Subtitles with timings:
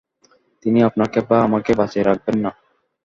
[0.63, 2.51] তিনি আপনাকে বা আমাকে বাঁচিয়ে রাখবেন না।